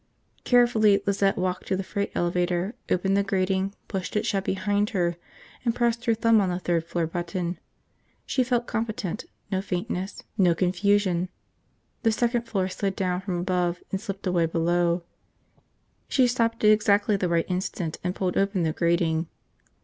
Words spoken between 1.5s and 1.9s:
to the